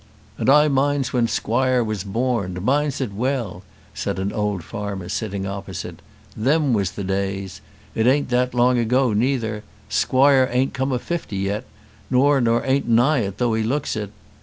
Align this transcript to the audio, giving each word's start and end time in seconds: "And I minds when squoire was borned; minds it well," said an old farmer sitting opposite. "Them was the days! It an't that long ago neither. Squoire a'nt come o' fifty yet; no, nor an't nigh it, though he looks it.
"And 0.39 0.49
I 0.49 0.67
minds 0.67 1.13
when 1.13 1.27
squoire 1.27 1.83
was 1.83 2.03
borned; 2.03 2.59
minds 2.63 3.01
it 3.01 3.13
well," 3.13 3.61
said 3.93 4.17
an 4.17 4.33
old 4.33 4.63
farmer 4.63 5.09
sitting 5.09 5.45
opposite. 5.45 6.01
"Them 6.35 6.73
was 6.73 6.93
the 6.93 7.03
days! 7.03 7.61
It 7.93 8.07
an't 8.07 8.29
that 8.29 8.55
long 8.55 8.79
ago 8.79 9.13
neither. 9.13 9.63
Squoire 9.89 10.47
a'nt 10.51 10.73
come 10.73 10.91
o' 10.91 10.97
fifty 10.97 11.37
yet; 11.37 11.65
no, 12.09 12.39
nor 12.39 12.63
an't 12.63 12.87
nigh 12.87 13.19
it, 13.19 13.37
though 13.37 13.53
he 13.53 13.61
looks 13.61 13.95
it. 13.95 14.11